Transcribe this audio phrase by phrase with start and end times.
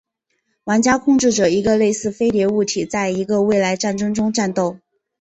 [0.63, 4.79] 玩家控制着一个类似飞碟的物体在一个未来战场中战斗。